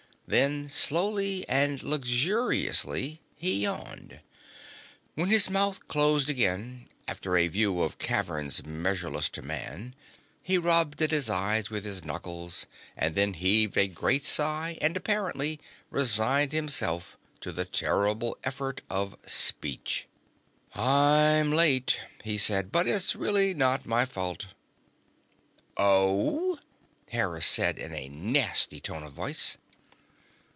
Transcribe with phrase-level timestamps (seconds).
[0.27, 4.21] Then, slowly and luxuriously, he yawned.
[5.13, 9.93] When his mouth closed again, after a view of caverns measureless to man,
[10.41, 14.95] he rubbed at his eyes with his knuckles, and then heaved a great sigh and,
[14.95, 15.59] apparently,
[15.89, 20.07] resigned himself to the terrible effort of speech.
[20.73, 22.71] "I'm late," he said.
[22.71, 24.45] "But it's really not my fault."
[25.75, 26.57] "Oh?"
[27.09, 29.57] Hera said in a nasty tone of voice.